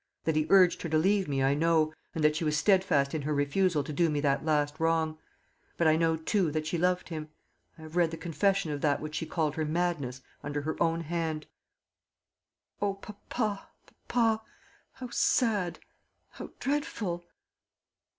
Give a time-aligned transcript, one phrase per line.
[0.23, 3.21] That he urged her to leave me, I know, and that she was steadfast in
[3.21, 5.19] her refusal to do me that last wrong.
[5.77, 7.29] But I know too that she loved him.
[7.77, 11.01] I have read the confession of that which she called her 'madness' under her own
[11.01, 11.45] hand."
[12.81, 13.67] "O, papa,
[14.07, 14.41] papa,
[14.93, 15.77] how sad!
[16.31, 17.23] how dreadful!"